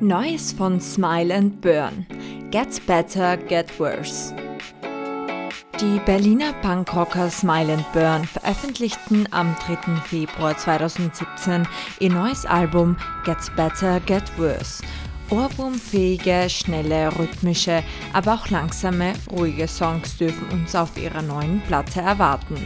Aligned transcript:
Neues 0.00 0.52
von 0.52 0.80
Smile 0.80 1.34
and 1.34 1.60
Burn. 1.60 2.06
Get 2.50 2.86
Better, 2.86 3.36
Get 3.36 3.78
Worse. 3.78 4.34
Die 5.78 6.00
Berliner 6.06 6.54
Punkrocker 6.62 7.28
Smile 7.28 7.74
and 7.74 7.92
Burn 7.92 8.24
veröffentlichten 8.24 9.28
am 9.30 9.54
3. 9.56 10.00
Februar 10.06 10.56
2017 10.56 11.68
ihr 12.00 12.10
neues 12.10 12.46
Album 12.46 12.96
Get 13.26 13.54
Better, 13.56 14.00
Get 14.00 14.24
Worse 14.38 14.82
Ohrwurmfähige, 15.30 16.50
schnelle, 16.50 17.16
rhythmische, 17.18 17.82
aber 18.12 18.34
auch 18.34 18.48
langsame, 18.48 19.12
ruhige 19.30 19.68
Songs 19.68 20.16
dürfen 20.16 20.48
uns 20.48 20.74
auf 20.74 20.96
ihrer 20.96 21.22
neuen 21.22 21.60
Platte 21.62 22.00
erwarten. 22.00 22.56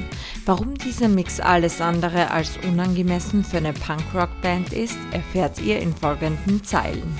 Warum 0.46 0.74
dieser 0.74 1.08
Mix 1.08 1.40
alles 1.40 1.80
andere 1.80 2.30
als 2.30 2.56
unangemessen 2.66 3.44
für 3.44 3.58
eine 3.58 3.72
Punkrock-Band 3.72 4.72
ist, 4.72 4.98
erfährt 5.12 5.60
ihr 5.60 5.78
in 5.80 5.94
folgenden 5.94 6.64
Zeilen. 6.64 7.18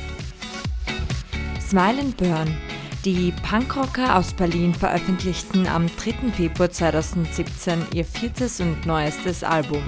Smile 1.60 2.00
and 2.00 2.16
Burn 2.16 2.56
die 3.04 3.34
Punkrocker 3.46 4.16
aus 4.16 4.32
Berlin 4.32 4.72
veröffentlichten 4.72 5.66
am 5.66 5.88
3. 5.88 6.30
Februar 6.34 6.70
2017 6.70 7.88
ihr 7.92 8.06
viertes 8.06 8.60
und 8.60 8.86
neuestes 8.86 9.44
Album. 9.44 9.82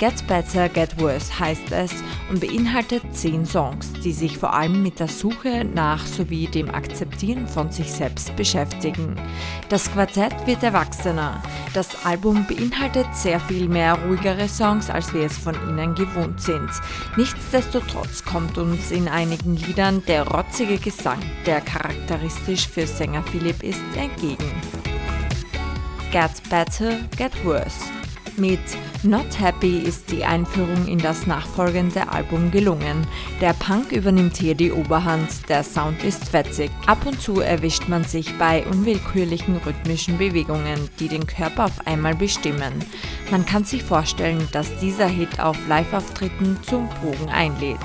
Get 0.00 0.26
Better, 0.26 0.70
Get 0.70 0.98
Worse 0.98 1.38
heißt 1.38 1.72
es 1.72 1.92
und 2.30 2.40
beinhaltet 2.40 3.02
zehn 3.12 3.44
Songs, 3.44 3.92
die 4.02 4.14
sich 4.14 4.38
vor 4.38 4.54
allem 4.54 4.82
mit 4.82 4.98
der 4.98 5.08
Suche 5.08 5.66
nach 5.66 6.06
sowie 6.06 6.46
dem 6.46 6.70
Akzeptieren 6.70 7.46
von 7.46 7.70
sich 7.70 7.92
selbst 7.92 8.34
beschäftigen. 8.34 9.14
Das 9.68 9.92
Quartett 9.92 10.46
wird 10.46 10.62
erwachsener. 10.62 11.42
Das 11.74 12.06
Album 12.06 12.46
beinhaltet 12.48 13.14
sehr 13.14 13.38
viel 13.40 13.68
mehr 13.68 13.98
ruhigere 14.06 14.48
Songs, 14.48 14.88
als 14.88 15.12
wir 15.12 15.24
es 15.26 15.36
von 15.36 15.54
ihnen 15.68 15.94
gewohnt 15.94 16.40
sind. 16.40 16.70
Nichtsdestotrotz 17.18 18.24
kommt 18.24 18.56
uns 18.56 18.90
in 18.90 19.06
einigen 19.06 19.56
Liedern 19.56 20.02
der 20.06 20.26
rotzige 20.26 20.78
Gesang, 20.78 21.20
der 21.44 21.60
charakteristisch 21.60 22.66
für 22.66 22.86
Sänger 22.86 23.22
Philipp 23.24 23.62
ist, 23.62 23.82
entgegen. 23.94 24.50
Get 26.10 26.42
Better, 26.48 27.00
Get 27.18 27.44
Worse. 27.44 27.89
Mit 28.40 28.58
Not 29.02 29.38
Happy 29.38 29.80
ist 29.80 30.10
die 30.10 30.24
Einführung 30.24 30.88
in 30.88 30.98
das 30.98 31.26
nachfolgende 31.26 32.08
Album 32.08 32.50
gelungen. 32.50 33.06
Der 33.42 33.52
Punk 33.52 33.92
übernimmt 33.92 34.38
hier 34.38 34.54
die 34.54 34.72
Oberhand, 34.72 35.28
der 35.50 35.62
Sound 35.62 36.02
ist 36.02 36.30
fetzig. 36.30 36.70
Ab 36.86 37.04
und 37.04 37.20
zu 37.20 37.40
erwischt 37.40 37.86
man 37.88 38.02
sich 38.02 38.38
bei 38.38 38.64
unwillkürlichen 38.66 39.58
rhythmischen 39.58 40.16
Bewegungen, 40.16 40.88
die 40.98 41.08
den 41.08 41.26
Körper 41.26 41.66
auf 41.66 41.86
einmal 41.86 42.14
bestimmen. 42.14 42.72
Man 43.30 43.44
kann 43.44 43.64
sich 43.64 43.82
vorstellen, 43.82 44.48
dass 44.52 44.74
dieser 44.78 45.06
Hit 45.06 45.38
auf 45.38 45.58
Live-Auftritten 45.68 46.56
zum 46.62 46.88
Bogen 47.02 47.28
einlädt. 47.28 47.78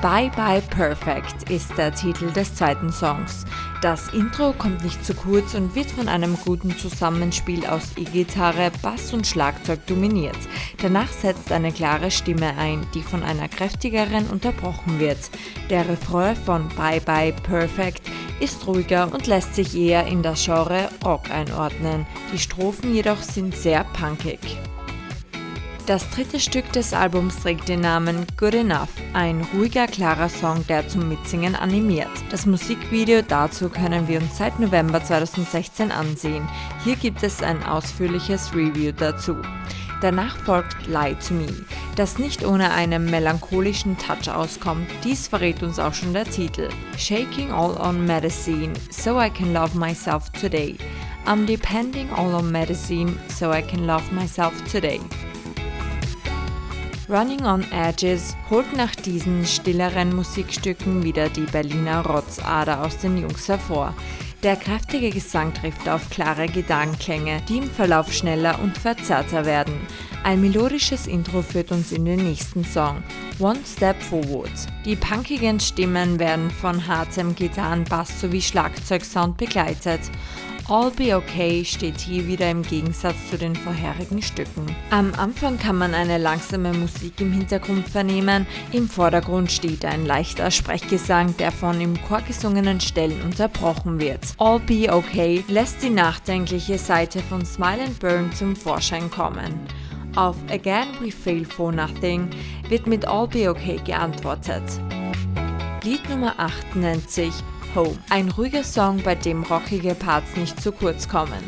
Bye 0.00 0.30
Bye 0.36 0.62
Perfect 0.70 1.50
ist 1.50 1.76
der 1.76 1.92
Titel 1.92 2.30
des 2.30 2.54
zweiten 2.54 2.92
Songs. 2.92 3.44
Das 3.80 4.08
Intro 4.12 4.52
kommt 4.52 4.84
nicht 4.84 5.02
zu 5.06 5.14
kurz 5.14 5.54
und 5.54 5.74
wird 5.74 5.90
von 5.90 6.06
einem 6.06 6.36
guten 6.44 6.76
Zusammenspiel 6.76 7.64
aus 7.64 7.92
E-Gitarre, 7.96 8.70
Bass 8.82 9.14
und 9.14 9.26
Schlagzeug 9.26 9.86
dominiert. 9.86 10.36
Danach 10.82 11.08
setzt 11.08 11.50
eine 11.50 11.72
klare 11.72 12.10
Stimme 12.10 12.58
ein, 12.58 12.86
die 12.92 13.00
von 13.00 13.22
einer 13.22 13.48
kräftigeren 13.48 14.26
unterbrochen 14.26 15.00
wird. 15.00 15.30
Der 15.70 15.88
Refrain 15.88 16.36
von 16.36 16.68
Bye 16.76 17.00
Bye 17.00 17.32
Perfect 17.32 18.02
ist 18.38 18.66
ruhiger 18.66 19.10
und 19.14 19.26
lässt 19.26 19.54
sich 19.54 19.74
eher 19.74 20.06
in 20.06 20.22
das 20.22 20.44
Genre 20.44 20.90
Rock 21.02 21.30
einordnen. 21.30 22.06
Die 22.34 22.38
Strophen 22.38 22.94
jedoch 22.94 23.22
sind 23.22 23.56
sehr 23.56 23.84
punkig. 23.84 24.40
Das 25.86 26.08
dritte 26.10 26.38
Stück 26.38 26.70
des 26.72 26.92
Albums 26.92 27.40
trägt 27.40 27.68
den 27.68 27.80
Namen 27.80 28.26
Good 28.36 28.54
Enough, 28.54 28.90
ein 29.12 29.44
ruhiger, 29.52 29.86
klarer 29.86 30.28
Song, 30.28 30.64
der 30.68 30.86
zum 30.86 31.08
Mitsingen 31.08 31.56
animiert. 31.56 32.10
Das 32.30 32.46
Musikvideo 32.46 33.22
dazu 33.22 33.68
können 33.68 34.06
wir 34.06 34.20
uns 34.20 34.38
seit 34.38 34.60
November 34.60 35.02
2016 35.02 35.90
ansehen. 35.90 36.48
Hier 36.84 36.96
gibt 36.96 37.22
es 37.22 37.42
ein 37.42 37.62
ausführliches 37.64 38.54
Review 38.54 38.92
dazu. 38.92 39.36
Danach 40.00 40.36
folgt 40.38 40.86
Lie 40.86 41.16
to 41.26 41.34
Me, 41.34 41.48
das 41.96 42.18
nicht 42.18 42.44
ohne 42.44 42.70
einen 42.70 43.06
melancholischen 43.06 43.98
Touch 43.98 44.32
auskommt. 44.32 44.88
Dies 45.04 45.28
verrät 45.28 45.62
uns 45.62 45.78
auch 45.78 45.92
schon 45.92 46.12
der 46.12 46.24
Titel. 46.24 46.68
Shaking 46.96 47.50
all 47.50 47.76
on 47.76 48.06
medicine, 48.06 48.72
so 48.90 49.20
I 49.20 49.28
can 49.28 49.52
love 49.52 49.76
myself 49.76 50.30
today. 50.30 50.76
I'm 51.26 51.46
depending 51.46 52.10
all 52.12 52.34
on 52.34 52.50
medicine, 52.50 53.18
so 53.28 53.52
I 53.52 53.60
can 53.60 53.86
love 53.86 54.10
myself 54.12 54.54
today. 54.70 55.00
Running 57.10 57.44
on 57.44 57.64
Edges 57.72 58.36
holt 58.50 58.72
nach 58.76 58.94
diesen 58.94 59.44
stilleren 59.44 60.14
Musikstücken 60.14 61.02
wieder 61.02 61.28
die 61.28 61.40
Berliner 61.40 62.06
Rotzader 62.06 62.84
aus 62.84 62.98
den 62.98 63.18
Jungs 63.18 63.48
hervor. 63.48 63.94
Der 64.44 64.54
kräftige 64.54 65.10
Gesang 65.10 65.52
trifft 65.52 65.88
auf 65.88 66.08
klare 66.10 66.46
Gedankenklänge, 66.46 67.42
die 67.48 67.58
im 67.58 67.68
Verlauf 67.68 68.12
schneller 68.12 68.60
und 68.62 68.78
verzerrter 68.78 69.44
werden. 69.44 69.74
Ein 70.22 70.40
melodisches 70.40 71.08
Intro 71.08 71.42
führt 71.42 71.72
uns 71.72 71.90
in 71.90 72.04
den 72.04 72.22
nächsten 72.22 72.64
Song, 72.64 73.02
One 73.40 73.58
Step 73.66 74.00
Forward. 74.00 74.52
Die 74.84 74.94
punkigen 74.94 75.58
Stimmen 75.58 76.20
werden 76.20 76.48
von 76.48 76.86
hartem 76.86 77.34
Gitarren, 77.34 77.82
Bass 77.86 78.20
sowie 78.20 78.40
Schlagzeugsound 78.40 79.36
begleitet. 79.36 80.00
All 80.70 80.92
Be 80.92 81.16
Okay 81.16 81.64
steht 81.64 81.98
hier 81.98 82.28
wieder 82.28 82.48
im 82.48 82.62
Gegensatz 82.62 83.16
zu 83.28 83.36
den 83.36 83.56
vorherigen 83.56 84.22
Stücken. 84.22 84.66
Am 84.90 85.12
Anfang 85.14 85.58
kann 85.58 85.76
man 85.76 85.94
eine 85.94 86.16
langsame 86.16 86.72
Musik 86.72 87.20
im 87.20 87.32
Hintergrund 87.32 87.88
vernehmen, 87.88 88.46
im 88.70 88.88
Vordergrund 88.88 89.50
steht 89.50 89.84
ein 89.84 90.06
leichter 90.06 90.48
Sprechgesang, 90.52 91.36
der 91.38 91.50
von 91.50 91.80
im 91.80 92.00
Chor 92.02 92.20
gesungenen 92.20 92.80
Stellen 92.80 93.20
unterbrochen 93.22 93.98
wird. 93.98 94.20
All 94.38 94.60
Be 94.60 94.86
Okay 94.92 95.42
lässt 95.48 95.82
die 95.82 95.90
nachdenkliche 95.90 96.78
Seite 96.78 97.18
von 97.18 97.44
Smile 97.44 97.82
and 97.82 97.98
Burn 97.98 98.32
zum 98.32 98.54
Vorschein 98.54 99.10
kommen. 99.10 99.58
Auf 100.14 100.36
Again 100.52 100.86
We 101.00 101.10
Fail 101.10 101.44
for 101.44 101.72
Nothing 101.72 102.30
wird 102.68 102.86
mit 102.86 103.08
All 103.08 103.26
Be 103.26 103.50
Okay 103.50 103.80
geantwortet. 103.84 104.62
Lied 105.82 106.08
Nummer 106.08 106.34
8 106.38 106.76
nennt 106.76 107.10
sich 107.10 107.32
Home. 107.74 107.98
Ein 108.08 108.30
ruhiger 108.30 108.64
Song, 108.64 109.02
bei 109.02 109.14
dem 109.14 109.42
rockige 109.42 109.94
Parts 109.94 110.36
nicht 110.36 110.60
zu 110.60 110.72
kurz 110.72 111.08
kommen. 111.08 111.42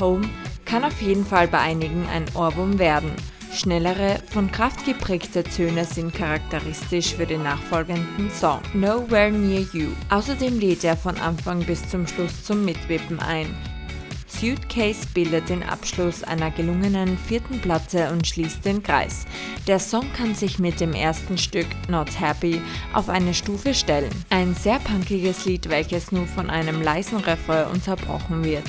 Home 0.00 0.28
kann 0.64 0.84
auf 0.84 1.00
jeden 1.00 1.24
Fall 1.24 1.48
bei 1.48 1.58
einigen 1.58 2.06
ein 2.08 2.24
Ohrwurm 2.34 2.78
werden. 2.78 3.12
Schnellere, 3.52 4.18
von 4.30 4.52
Kraft 4.52 4.84
geprägte 4.84 5.42
Töne 5.42 5.84
sind 5.84 6.12
charakteristisch 6.14 7.14
für 7.14 7.24
den 7.24 7.42
nachfolgenden 7.42 8.30
Song 8.30 8.60
Nowhere 8.74 9.30
Near 9.30 9.66
You. 9.72 9.88
Außerdem 10.10 10.58
lädt 10.58 10.84
er 10.84 10.96
von 10.96 11.16
Anfang 11.18 11.64
bis 11.64 11.88
zum 11.88 12.06
Schluss 12.06 12.44
zum 12.44 12.64
Mitwippen 12.64 13.18
ein. 13.20 13.46
Suitcase 14.26 15.06
bildet 15.14 15.48
den 15.48 15.62
Abschluss 15.62 16.22
einer 16.22 16.50
gelungenen 16.50 17.16
vierten 17.16 17.60
Platte 17.60 18.10
und 18.10 18.26
schließt 18.26 18.64
den 18.64 18.82
Kreis. 18.82 19.24
Der 19.66 19.80
Song 19.80 20.12
kann 20.12 20.32
sich 20.32 20.60
mit 20.60 20.78
dem 20.78 20.92
ersten 20.92 21.36
Stück 21.38 21.66
Not 21.88 22.20
Happy 22.20 22.60
auf 22.92 23.08
eine 23.08 23.34
Stufe 23.34 23.74
stellen. 23.74 24.10
Ein 24.30 24.54
sehr 24.54 24.78
punkiges 24.78 25.44
Lied, 25.44 25.68
welches 25.68 26.12
nur 26.12 26.26
von 26.26 26.50
einem 26.50 26.82
leisen 26.82 27.18
Refrain 27.18 27.66
unterbrochen 27.72 28.44
wird. 28.44 28.64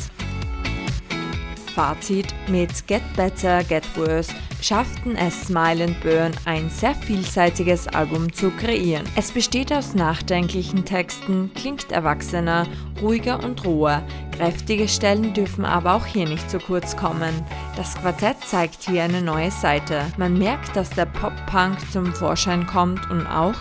Fazit 1.76 2.34
mit 2.48 2.88
Get 2.88 3.04
Better, 3.16 3.64
Get 3.64 3.84
Worse 3.96 4.34
schafften 4.60 5.16
es 5.16 5.40
Smile 5.44 5.84
and 5.84 6.02
Burn, 6.02 6.32
ein 6.46 6.68
sehr 6.72 6.96
vielseitiges 6.96 7.88
Album 7.88 8.34
zu 8.34 8.50
kreieren. 8.50 9.06
Es 9.16 9.30
besteht 9.30 9.72
aus 9.72 9.94
nachdenklichen 9.94 10.84
Texten, 10.84 11.52
klingt 11.54 11.92
erwachsener, 11.92 12.66
ruhiger 13.00 13.44
und 13.44 13.64
roher. 13.64 14.02
Kräftige 14.36 14.88
Stellen 14.88 15.36
dürfen 15.36 15.66
aber 15.66 15.94
auch 15.94 16.08
hier 16.08 16.28
nicht 16.28 16.50
zu 16.50 16.58
kurz 16.58 16.98
kommen. 16.98 17.46
Das 17.78 17.94
Quartett 17.94 18.38
zeigt 18.44 18.90
hier 18.90 19.04
eine 19.04 19.22
neue 19.22 19.52
Seite. 19.52 20.02
Man 20.18 20.36
merkt, 20.36 20.76
dass 20.76 20.90
der 20.90 21.06
Pop-Punk 21.06 21.78
zum 21.92 22.12
Vorschein 22.12 22.66
kommt 22.66 23.08
und 23.12 23.28
auch, 23.28 23.54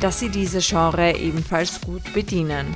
dass 0.00 0.20
sie 0.20 0.30
diese 0.30 0.60
Genre 0.60 1.14
ebenfalls 1.14 1.78
gut 1.82 2.14
bedienen. 2.14 2.74